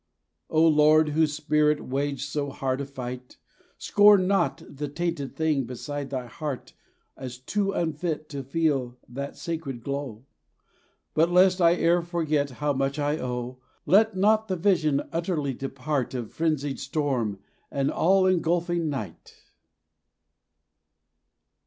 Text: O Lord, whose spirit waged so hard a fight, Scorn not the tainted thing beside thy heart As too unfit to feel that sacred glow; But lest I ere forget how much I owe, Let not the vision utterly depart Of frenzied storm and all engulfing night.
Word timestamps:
O 0.49 0.65
Lord, 0.67 1.09
whose 1.09 1.33
spirit 1.35 1.79
waged 1.85 2.27
so 2.27 2.49
hard 2.49 2.81
a 2.81 2.85
fight, 2.87 3.37
Scorn 3.77 4.25
not 4.25 4.63
the 4.67 4.87
tainted 4.87 5.35
thing 5.35 5.65
beside 5.65 6.09
thy 6.09 6.25
heart 6.25 6.73
As 7.15 7.37
too 7.37 7.71
unfit 7.71 8.27
to 8.29 8.41
feel 8.41 8.97
that 9.07 9.37
sacred 9.37 9.83
glow; 9.83 10.25
But 11.13 11.29
lest 11.29 11.61
I 11.61 11.75
ere 11.75 12.01
forget 12.01 12.49
how 12.49 12.73
much 12.73 12.97
I 12.97 13.19
owe, 13.19 13.59
Let 13.85 14.17
not 14.17 14.47
the 14.47 14.55
vision 14.55 15.03
utterly 15.11 15.53
depart 15.53 16.15
Of 16.15 16.33
frenzied 16.33 16.79
storm 16.79 17.37
and 17.69 17.91
all 17.91 18.25
engulfing 18.25 18.89
night. 18.89 19.35